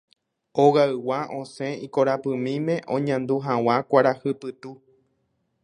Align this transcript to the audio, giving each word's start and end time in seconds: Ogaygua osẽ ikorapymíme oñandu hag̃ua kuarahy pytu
Ogaygua 0.63 1.19
osẽ 1.39 1.75
ikorapymíme 1.87 2.75
oñandu 2.95 3.35
hag̃ua 3.45 3.75
kuarahy 3.89 4.31
pytu 4.41 4.71